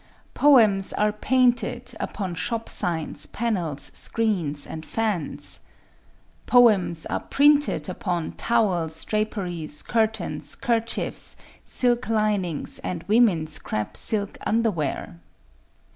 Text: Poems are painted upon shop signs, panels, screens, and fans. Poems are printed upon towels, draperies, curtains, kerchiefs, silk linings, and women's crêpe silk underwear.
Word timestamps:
Poems 0.33 0.93
are 0.93 1.11
painted 1.11 1.93
upon 1.99 2.33
shop 2.33 2.67
signs, 2.67 3.27
panels, 3.27 3.91
screens, 3.93 4.65
and 4.65 4.83
fans. 4.83 5.61
Poems 6.47 7.05
are 7.05 7.19
printed 7.19 7.87
upon 7.87 8.31
towels, 8.31 9.05
draperies, 9.05 9.83
curtains, 9.83 10.55
kerchiefs, 10.55 11.37
silk 11.63 12.09
linings, 12.09 12.79
and 12.79 13.03
women's 13.03 13.59
crêpe 13.59 13.95
silk 13.95 14.39
underwear. 14.43 15.19